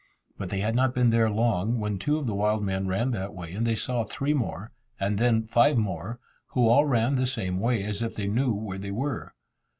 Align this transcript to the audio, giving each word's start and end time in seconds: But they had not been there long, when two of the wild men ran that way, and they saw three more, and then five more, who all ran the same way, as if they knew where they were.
But 0.35 0.49
they 0.49 0.61
had 0.61 0.73
not 0.73 0.95
been 0.95 1.11
there 1.11 1.29
long, 1.29 1.79
when 1.79 1.99
two 1.99 2.17
of 2.17 2.25
the 2.25 2.33
wild 2.33 2.63
men 2.63 2.87
ran 2.87 3.11
that 3.11 3.35
way, 3.35 3.53
and 3.53 3.67
they 3.67 3.75
saw 3.75 4.03
three 4.03 4.33
more, 4.33 4.71
and 4.99 5.19
then 5.19 5.45
five 5.45 5.77
more, 5.77 6.19
who 6.55 6.67
all 6.69 6.85
ran 6.87 7.17
the 7.17 7.27
same 7.27 7.59
way, 7.59 7.83
as 7.83 8.01
if 8.01 8.15
they 8.15 8.25
knew 8.25 8.51
where 8.51 8.79
they 8.79 8.89
were. 8.89 9.35